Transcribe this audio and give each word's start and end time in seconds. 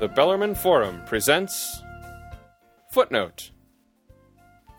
The 0.00 0.08
Bellarmine 0.08 0.54
Forum 0.54 1.02
presents 1.04 1.82
Footnote 2.90 3.50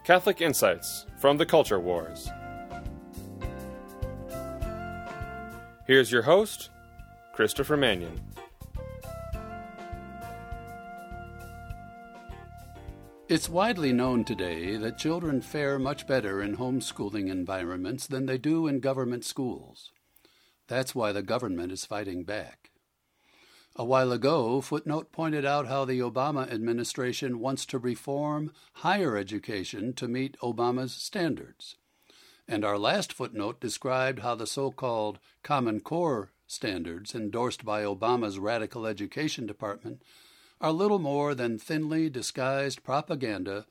Catholic 0.04 0.42
Insights 0.42 1.05
from 1.19 1.37
the 1.37 1.46
Culture 1.46 1.79
Wars. 1.79 2.28
Here's 5.86 6.12
your 6.12 6.23
host, 6.23 6.72
Christopher 7.33 7.78
Manion. 7.78 8.19
It's 13.29 13.47
widely 13.47 13.94
known 13.94 14.24
today 14.24 14.76
that 14.78 14.97
children 14.97 15.42
fare 15.42 15.78
much 15.78 16.08
better 16.08 16.41
in 16.41 16.58
homeschooling 16.58 17.30
environments 17.30 18.08
than 18.08 18.26
they 18.26 18.40
do 18.40 18.66
in 18.66 18.80
government 18.80 19.24
schools. 19.24 19.91
That's 20.68 20.96
why 20.96 21.12
the 21.12 21.22
government 21.22 21.72
is 21.72 21.85
fighting 21.85 22.24
back. 22.24 22.61
A 23.78 23.86
while 23.86 24.12
ago, 24.12 24.60
Footnote 24.60 25.12
pointed 25.14 25.46
out 25.46 25.68
how 25.68 25.86
the 25.86 26.00
Obama 26.00 26.52
administration 26.52 27.40
wants 27.40 27.66
to 27.68 27.80
reform 27.80 28.52
higher 28.74 29.16
education 29.16 29.94
to 29.94 30.10
meet 30.10 30.38
Obama's 30.40 30.94
standards. 30.94 31.78
And 32.48 32.66
our 32.66 32.78
last 32.78 33.14
footnote 33.14 33.62
described 33.62 34.20
how 34.20 34.36
the 34.36 34.46
so 34.46 34.72
called 34.72 35.20
Common 35.42 35.80
Core 35.80 36.32
standards 36.48 37.16
endorsed 37.16 37.64
by 37.64 37.84
Obama's 37.84 38.40
Radical 38.40 38.86
Education 38.86 39.46
Department 39.46 40.02
are 40.60 40.74
little 40.74 41.00
more 41.00 41.34
than 41.34 41.58
thinly 41.58 42.10
disguised 42.10 42.84
propaganda 42.84 43.66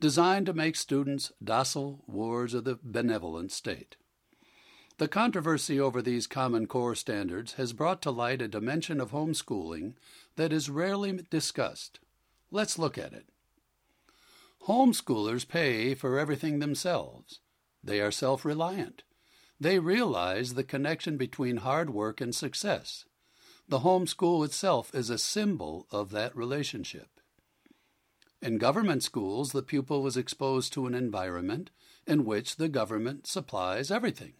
designed 0.00 0.46
to 0.46 0.52
make 0.52 0.74
students 0.74 1.30
docile 1.42 2.02
wards 2.08 2.54
of 2.54 2.64
the 2.64 2.78
benevolent 2.82 3.52
state. 3.52 3.96
The 4.98 5.06
controversy 5.06 5.78
over 5.78 6.02
these 6.02 6.26
Common 6.26 6.66
Core 6.66 6.96
standards 6.96 7.52
has 7.52 7.72
brought 7.72 8.02
to 8.02 8.10
light 8.10 8.42
a 8.42 8.48
dimension 8.48 9.00
of 9.00 9.12
homeschooling 9.12 9.94
that 10.34 10.52
is 10.52 10.68
rarely 10.68 11.20
discussed. 11.30 12.00
Let's 12.50 12.80
look 12.80 12.98
at 12.98 13.12
it. 13.12 13.26
Homeschoolers 14.66 15.46
pay 15.46 15.94
for 15.94 16.18
everything 16.18 16.58
themselves. 16.58 17.38
They 17.82 18.00
are 18.00 18.10
self 18.10 18.44
reliant. 18.44 19.04
They 19.60 19.78
realize 19.78 20.54
the 20.54 20.64
connection 20.64 21.16
between 21.16 21.58
hard 21.58 21.90
work 21.90 22.20
and 22.20 22.34
success. 22.34 23.04
The 23.68 23.80
homeschool 23.80 24.44
itself 24.44 24.92
is 24.92 25.10
a 25.10 25.18
symbol 25.18 25.86
of 25.92 26.10
that 26.10 26.34
relationship. 26.36 27.20
In 28.42 28.58
government 28.58 29.04
schools, 29.04 29.52
the 29.52 29.62
pupil 29.62 30.08
is 30.08 30.16
exposed 30.16 30.72
to 30.72 30.86
an 30.86 30.94
environment 30.94 31.70
in 32.04 32.24
which 32.24 32.56
the 32.56 32.68
government 32.68 33.28
supplies 33.28 33.90
everything, 33.92 34.34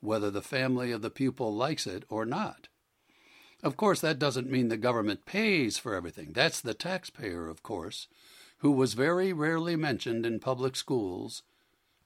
whether 0.00 0.30
the 0.30 0.42
family 0.42 0.92
of 0.92 1.02
the 1.02 1.10
pupil 1.10 1.54
likes 1.54 1.86
it 1.86 2.04
or 2.08 2.24
not. 2.24 2.68
Of 3.62 3.76
course, 3.76 4.00
that 4.00 4.18
doesn't 4.18 4.50
mean 4.50 4.68
the 4.68 4.76
government 4.76 5.26
pays 5.26 5.78
for 5.78 5.94
everything. 5.94 6.32
That's 6.32 6.60
the 6.60 6.74
taxpayer, 6.74 7.48
of 7.48 7.62
course, 7.62 8.06
who 8.58 8.70
was 8.70 8.94
very 8.94 9.32
rarely 9.32 9.76
mentioned 9.76 10.24
in 10.24 10.38
public 10.38 10.76
schools, 10.76 11.42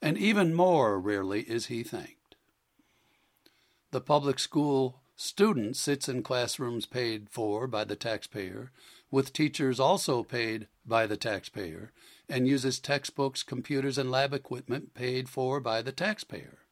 and 0.01 0.17
even 0.17 0.53
more 0.53 0.99
rarely 0.99 1.41
is 1.41 1.67
he 1.67 1.83
thanked. 1.83 2.35
The 3.91 4.01
public 4.01 4.39
school 4.39 5.03
Student 5.15 5.77
sits 5.77 6.09
in 6.09 6.23
classrooms 6.23 6.87
paid 6.87 7.29
for 7.29 7.67
by 7.67 7.83
the 7.83 7.95
taxpayer, 7.95 8.71
with 9.11 9.31
teachers 9.31 9.79
also 9.79 10.23
paid 10.23 10.67
by 10.85 11.05
the 11.05 11.17
taxpayer, 11.17 11.91
and 12.27 12.47
uses 12.47 12.79
textbooks, 12.79 13.43
computers, 13.43 13.99
and 13.99 14.09
lab 14.09 14.33
equipment 14.33 14.95
paid 14.95 15.29
for 15.29 15.59
by 15.59 15.83
the 15.83 15.91
taxpayer. 15.91 16.62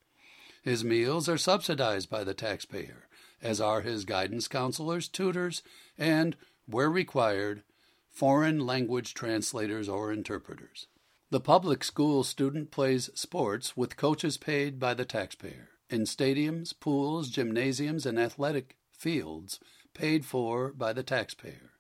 His 0.62 0.84
meals 0.84 1.28
are 1.28 1.38
subsidized 1.38 2.10
by 2.10 2.24
the 2.24 2.34
taxpayer, 2.34 3.08
as 3.42 3.60
are 3.60 3.82
his 3.82 4.06
guidance 4.06 4.48
counselors, 4.48 5.08
tutors, 5.08 5.64
and, 5.98 6.38
where 6.68 6.90
required, 6.90 7.64
foreign 8.10 8.60
language 8.66 9.14
translators 9.14 9.90
or 9.90 10.12
interpreters. 10.12 10.88
The 11.32 11.40
public 11.40 11.84
school 11.84 12.24
student 12.24 12.72
plays 12.72 13.10
sports 13.16 13.76
with 13.76 13.98
coaches 13.98 14.38
paid 14.38 14.80
by 14.80 14.94
the 14.94 15.06
taxpayer 15.06 15.70
in 15.90 16.02
stadiums, 16.04 16.74
pools, 16.80 17.30
gymnasiums, 17.30 18.06
and 18.06 18.20
athletic 18.20 18.78
fields 18.92 19.60
paid 19.94 20.26
for 20.26 20.72
by 20.72 20.94
the 20.94 21.04
taxpayer. 21.04 21.72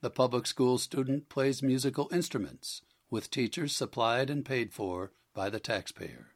The 0.00 0.10
public 0.10 0.46
school 0.46 0.78
student 0.78 1.28
plays 1.28 1.62
musical 1.62 2.08
instruments 2.12 2.82
with 3.10 3.30
teachers 3.30 3.74
supplied 3.74 4.30
and 4.30 4.44
paid 4.44 4.72
for 4.72 5.12
by 5.34 5.50
the 5.50 5.60
taxpayer. 5.60 6.35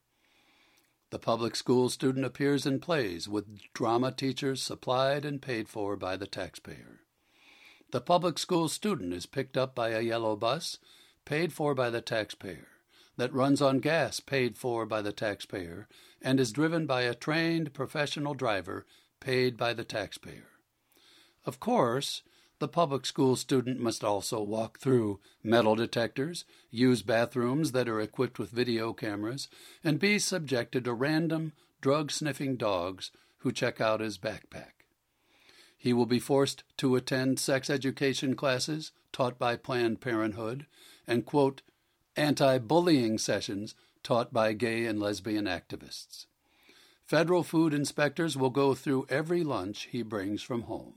The 1.11 1.19
public 1.19 1.57
school 1.57 1.89
student 1.89 2.25
appears 2.25 2.67
in 2.67 2.79
plays 2.79 3.29
with 3.29 3.73
drama 3.73 4.13
teachers 4.13 4.63
supplied 4.63 5.25
and 5.25 5.43
paid 5.43 5.69
for 5.69 5.97
by 5.97 6.17
the 6.17 6.27
taxpayer. 6.27 7.01
The 7.91 8.01
public 8.01 8.39
school 8.39 8.69
student 8.69 9.13
is 9.13 9.27
picked 9.27 9.57
up 9.57 9.75
by 9.75 9.91
a 9.91 10.01
yellow 10.01 10.37
bus 10.37 10.79
paid 11.25 11.53
for 11.53 11.75
by 11.75 11.91
the 11.91 12.01
taxpayer 12.01 12.69
that 13.17 13.35
runs 13.35 13.61
on 13.61 13.81
gas 13.81 14.21
paid 14.21 14.57
for 14.57 14.87
by 14.87 15.03
the 15.03 15.13
taxpayer 15.13 15.89
and 16.23 16.39
is 16.39 16.53
driven 16.53 16.87
by 16.87 17.03
a 17.03 17.15
trained 17.15 17.75
professional 17.75 18.35
driver 18.35 18.87
paid 19.19 19.57
by 19.57 19.75
the 19.75 19.85
taxpayer. 19.85 20.49
Of 21.45 21.59
course, 21.59 22.23
the 22.61 22.69
public 22.69 23.07
school 23.07 23.37
student 23.37 23.81
must 23.81 24.05
also 24.05 24.41
walk 24.41 24.79
through 24.79 25.19
metal 25.43 25.75
detectors, 25.75 26.45
use 26.71 27.03
bathrooms 27.03 27.73
that 27.73 27.89
are 27.89 28.01
equipped 28.01 28.39
with 28.39 28.51
video 28.51 28.93
cameras, 28.93 29.49
and 29.83 29.99
be 29.99 30.19
subjected 30.19 30.85
to 30.85 30.93
random 30.93 31.53
drug 31.81 32.13
sniffing 32.13 32.57
dogs 32.57 33.11
who 33.39 33.51
check 33.51 33.81
out 33.81 34.01
his 34.01 34.19
backpack. 34.19 34.85
He 35.77 35.95
will 35.95 36.05
be 36.05 36.19
forced 36.19 36.63
to 36.77 36.97
attend 36.97 37.41
sex 37.41 37.71
education 37.71 38.37
classes 38.37 38.93
taught 39.11 39.39
by 39.39 39.57
Planned 39.57 40.03
Parenthood 40.03 40.67
and, 41.07 41.25
quote, 41.25 41.63
anti 42.15 42.59
bullying 42.59 43.17
sessions 43.17 43.75
taught 44.03 44.35
by 44.35 44.53
gay 44.53 44.85
and 44.85 45.01
lesbian 45.01 45.47
activists. 45.47 46.27
Federal 47.07 47.43
food 47.43 47.73
inspectors 47.73 48.37
will 48.37 48.51
go 48.51 48.75
through 48.75 49.07
every 49.09 49.43
lunch 49.43 49.89
he 49.91 50.03
brings 50.03 50.43
from 50.43 50.63
home. 50.63 50.95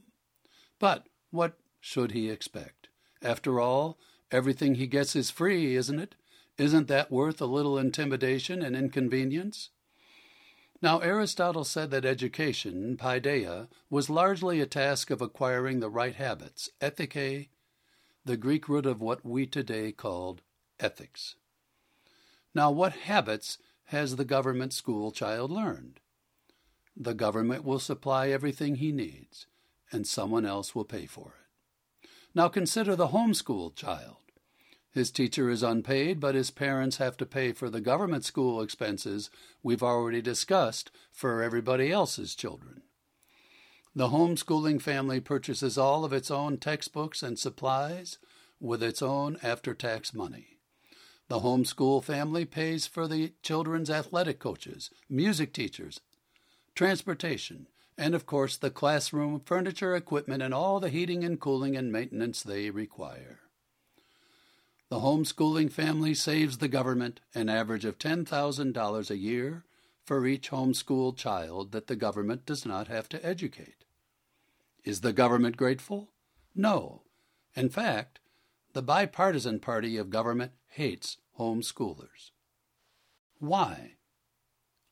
But 0.78 1.06
what 1.34 1.58
should 1.80 2.12
he 2.12 2.30
expect? 2.30 2.88
After 3.20 3.60
all, 3.60 3.98
everything 4.30 4.76
he 4.76 4.86
gets 4.86 5.16
is 5.16 5.30
free, 5.30 5.74
isn't 5.74 5.98
it? 5.98 6.14
Isn't 6.58 6.86
that 6.86 7.10
worth 7.10 7.40
a 7.40 7.46
little 7.46 7.76
intimidation 7.76 8.62
and 8.62 8.76
inconvenience? 8.76 9.70
Now, 10.80 11.00
Aristotle 11.00 11.64
said 11.64 11.90
that 11.90 12.04
education, 12.04 12.96
paideia, 12.96 13.68
was 13.90 14.08
largely 14.08 14.60
a 14.60 14.66
task 14.66 15.10
of 15.10 15.20
acquiring 15.20 15.80
the 15.80 15.90
right 15.90 16.14
habits, 16.14 16.70
ethike, 16.80 17.48
the 18.24 18.36
Greek 18.36 18.68
root 18.68 18.86
of 18.86 19.00
what 19.00 19.24
we 19.24 19.44
today 19.44 19.90
called 19.90 20.42
ethics. 20.78 21.34
Now, 22.54 22.70
what 22.70 22.92
habits 22.92 23.58
has 23.86 24.14
the 24.14 24.24
government 24.24 24.72
school 24.72 25.10
child 25.10 25.50
learned? 25.50 25.98
The 26.96 27.14
government 27.14 27.64
will 27.64 27.80
supply 27.80 28.28
everything 28.28 28.76
he 28.76 28.92
needs, 28.92 29.46
and 29.94 30.06
someone 30.06 30.44
else 30.44 30.74
will 30.74 30.84
pay 30.84 31.06
for 31.06 31.34
it. 31.38 32.08
Now 32.34 32.48
consider 32.48 32.96
the 32.96 33.08
homeschool 33.08 33.74
child. 33.74 34.16
His 34.90 35.10
teacher 35.10 35.48
is 35.50 35.62
unpaid, 35.62 36.20
but 36.20 36.34
his 36.34 36.50
parents 36.50 36.98
have 36.98 37.16
to 37.16 37.26
pay 37.26 37.52
for 37.52 37.70
the 37.70 37.80
government 37.80 38.24
school 38.24 38.60
expenses 38.60 39.30
we've 39.62 39.82
already 39.82 40.20
discussed 40.20 40.90
for 41.10 41.42
everybody 41.42 41.90
else's 41.90 42.34
children. 42.34 42.82
The 43.94 44.08
homeschooling 44.08 44.82
family 44.82 45.20
purchases 45.20 45.78
all 45.78 46.04
of 46.04 46.12
its 46.12 46.30
own 46.30 46.58
textbooks 46.58 47.22
and 47.22 47.38
supplies 47.38 48.18
with 48.60 48.82
its 48.82 49.02
own 49.02 49.38
after 49.42 49.74
tax 49.74 50.12
money. 50.12 50.58
The 51.28 51.40
homeschool 51.40 52.02
family 52.04 52.44
pays 52.44 52.86
for 52.86 53.08
the 53.08 53.32
children's 53.42 53.90
athletic 53.90 54.38
coaches, 54.38 54.90
music 55.08 55.52
teachers, 55.52 56.00
transportation, 56.74 57.68
and 57.96 58.14
of 58.14 58.26
course 58.26 58.56
the 58.56 58.70
classroom, 58.70 59.40
furniture, 59.40 59.94
equipment, 59.94 60.42
and 60.42 60.52
all 60.52 60.80
the 60.80 60.88
heating 60.88 61.24
and 61.24 61.40
cooling 61.40 61.76
and 61.76 61.92
maintenance 61.92 62.42
they 62.42 62.70
require. 62.70 63.40
The 64.90 65.00
homeschooling 65.00 65.72
family 65.72 66.14
saves 66.14 66.58
the 66.58 66.68
government 66.68 67.20
an 67.34 67.48
average 67.48 67.84
of 67.84 67.98
$10,000 67.98 69.10
a 69.10 69.16
year 69.16 69.64
for 70.04 70.26
each 70.26 70.50
homeschooled 70.50 71.16
child 71.16 71.72
that 71.72 71.86
the 71.86 71.96
government 71.96 72.44
does 72.44 72.66
not 72.66 72.88
have 72.88 73.08
to 73.08 73.26
educate. 73.26 73.84
Is 74.84 75.00
the 75.00 75.12
government 75.12 75.56
grateful? 75.56 76.10
No. 76.54 77.02
In 77.56 77.70
fact, 77.70 78.20
the 78.74 78.82
bipartisan 78.82 79.60
party 79.60 79.96
of 79.96 80.10
government 80.10 80.52
hates 80.68 81.16
homeschoolers. 81.38 82.32
Why? 83.38 83.92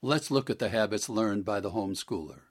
Let's 0.01 0.31
look 0.31 0.49
at 0.49 0.59
the 0.59 0.69
habits 0.69 1.09
learned 1.09 1.45
by 1.45 1.59
the 1.59 1.71
homeschooler. 1.71 2.41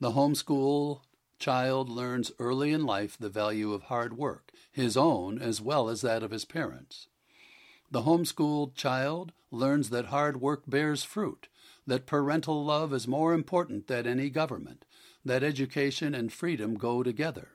The 0.00 0.12
homeschool 0.12 1.02
child 1.38 1.88
learns 1.88 2.32
early 2.38 2.72
in 2.72 2.84
life 2.86 3.16
the 3.18 3.28
value 3.28 3.72
of 3.72 3.84
hard 3.84 4.16
work, 4.16 4.52
his 4.72 4.96
own 4.96 5.38
as 5.40 5.60
well 5.60 5.88
as 5.88 6.00
that 6.02 6.22
of 6.22 6.30
his 6.30 6.44
parents. 6.44 7.08
The 7.90 8.02
homeschooled 8.02 8.74
child 8.74 9.32
learns 9.50 9.90
that 9.90 10.06
hard 10.06 10.40
work 10.40 10.64
bears 10.66 11.04
fruit, 11.04 11.48
that 11.86 12.06
parental 12.06 12.64
love 12.64 12.92
is 12.92 13.08
more 13.08 13.32
important 13.34 13.86
than 13.86 14.06
any 14.06 14.30
government, 14.30 14.84
that 15.24 15.42
education 15.42 16.14
and 16.14 16.32
freedom 16.32 16.74
go 16.74 17.02
together. 17.02 17.48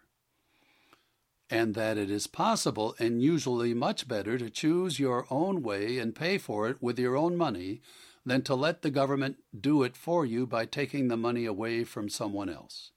and 1.50 1.76
that 1.76 1.98
it 1.98 2.10
is 2.10 2.26
possible 2.26 2.96
and 3.00 3.22
usually 3.22 3.74
much 3.74 4.08
better 4.08 4.38
to 4.40 4.50
choose 4.50 5.00
your 5.00 5.28
own 5.30 5.62
way 5.62 6.00
and 6.00 6.16
pay 6.16 6.38
for 6.38 6.68
it 6.68 6.82
with 6.82 6.98
your 6.98 7.16
own 7.16 7.38
money 7.38 7.82
than 8.26 8.42
to 8.44 8.56
let 8.56 8.82
the 8.82 8.92
government 8.92 9.38
do 9.60 9.84
it 9.84 9.96
for 9.96 10.26
you 10.26 10.46
by 10.46 10.66
taking 10.66 11.08
the 11.08 11.18
money 11.18 11.46
away 11.46 11.84
from 11.84 12.10
someone 12.10 12.50
else. 12.50 12.92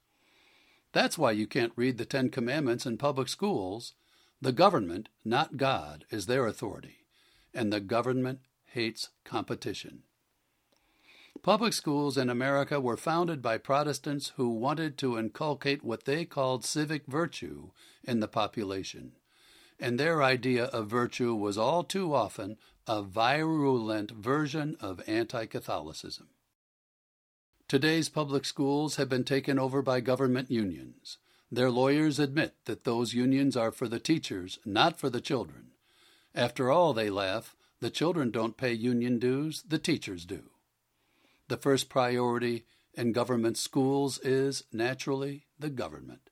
That's 0.93 1.17
why 1.17 1.31
you 1.31 1.47
can't 1.47 1.73
read 1.75 1.97
the 1.97 2.05
Ten 2.05 2.29
Commandments 2.29 2.85
in 2.85 2.97
public 2.97 3.27
schools. 3.27 3.93
The 4.41 4.51
government, 4.51 5.09
not 5.25 5.57
God, 5.57 6.05
is 6.09 6.25
their 6.25 6.47
authority, 6.47 7.05
and 7.53 7.71
the 7.71 7.79
government 7.79 8.39
hates 8.65 9.09
competition. 9.23 10.03
Public 11.43 11.73
schools 11.73 12.17
in 12.17 12.29
America 12.29 12.79
were 12.79 12.97
founded 12.97 13.41
by 13.41 13.57
Protestants 13.57 14.33
who 14.37 14.49
wanted 14.49 14.97
to 14.97 15.17
inculcate 15.17 15.83
what 15.83 16.05
they 16.05 16.25
called 16.25 16.65
civic 16.65 17.05
virtue 17.05 17.69
in 18.03 18.19
the 18.19 18.27
population, 18.27 19.13
and 19.79 19.99
their 19.99 20.23
idea 20.23 20.65
of 20.65 20.87
virtue 20.87 21.35
was 21.35 21.57
all 21.57 21.83
too 21.83 22.13
often 22.13 22.57
a 22.87 23.01
virulent 23.01 24.11
version 24.11 24.77
of 24.79 25.01
anti 25.07 25.45
Catholicism. 25.45 26.27
Today's 27.67 28.07
public 28.07 28.45
schools 28.45 28.95
have 28.95 29.09
been 29.09 29.25
taken 29.25 29.59
over 29.59 29.81
by 29.81 29.99
government 29.99 30.49
unions. 30.49 31.17
Their 31.51 31.69
lawyers 31.69 32.17
admit 32.17 32.55
that 32.65 32.85
those 32.85 33.13
unions 33.13 33.57
are 33.57 33.71
for 33.71 33.87
the 33.87 33.99
teachers, 33.99 34.59
not 34.65 34.97
for 34.97 35.09
the 35.09 35.21
children. 35.21 35.71
After 36.33 36.71
all, 36.71 36.93
they 36.93 37.09
laugh, 37.09 37.55
the 37.79 37.89
children 37.89 38.31
don't 38.31 38.57
pay 38.57 38.73
union 38.73 39.19
dues, 39.19 39.63
the 39.67 39.79
teachers 39.79 40.25
do. 40.25 40.49
The 41.47 41.57
first 41.57 41.89
priority 41.89 42.65
in 42.93 43.11
government 43.11 43.57
schools 43.57 44.19
is, 44.19 44.63
naturally, 44.71 45.45
the 45.59 45.69
government. 45.69 46.29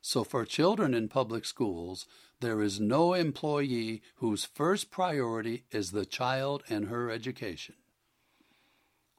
So 0.00 0.24
for 0.24 0.44
children 0.44 0.94
in 0.94 1.08
public 1.08 1.44
schools, 1.44 2.06
there 2.40 2.62
is 2.62 2.80
no 2.80 3.14
employee 3.14 4.02
whose 4.16 4.44
first 4.44 4.90
priority 4.90 5.64
is 5.70 5.90
the 5.90 6.06
child 6.06 6.62
and 6.68 6.88
her 6.88 7.10
education. 7.10 7.74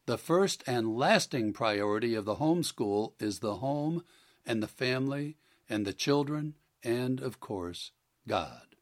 The 0.07 0.18
first 0.18 0.63
and 0.66 0.98
lasting 0.98 1.54
priority 1.54 2.16
of 2.16 2.25
the 2.25 2.36
home 2.36 2.63
school 2.63 3.13
is 3.19 3.39
the 3.39 3.57
home 3.57 4.04
and 4.45 4.62
the 4.62 4.68
family 4.68 5.38
and 5.69 5.86
the 5.86 5.94
children 5.94 6.56
and, 6.84 7.22
of 7.22 7.39
course, 7.39 7.92
God. 8.27 8.75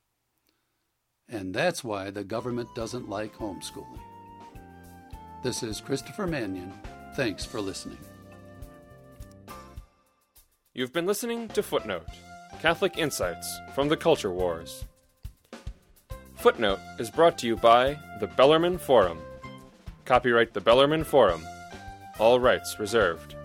And 1.27 1.53
that's 1.53 1.83
why 1.83 2.09
the 2.09 2.23
government 2.23 2.73
doesn't 2.75 3.09
like 3.09 3.35
homeschooling. 3.35 3.99
This 5.43 5.61
is 5.61 5.81
Christopher 5.81 6.25
Manion. 6.25 6.73
Thanks 7.15 7.45
for 7.45 7.61
listening. 7.61 7.99
You've 10.79 10.93
been 10.93 11.05
listening 11.05 11.49
to 11.49 11.61
Footnote 11.61 12.07
Catholic 12.61 12.97
Insights 12.97 13.59
from 13.75 13.89
the 13.89 13.97
Culture 13.97 14.31
Wars. 14.31 14.85
Footnote 16.35 16.79
is 16.97 17.09
brought 17.09 17.37
to 17.39 17.47
you 17.47 17.57
by 17.57 17.99
the 18.21 18.27
Bellarmine 18.27 18.77
Forum. 18.77 19.19
Copyright 20.05 20.53
the 20.53 20.61
Bellarmine 20.61 21.03
Forum. 21.03 21.45
All 22.17 22.39
rights 22.39 22.79
reserved. 22.79 23.35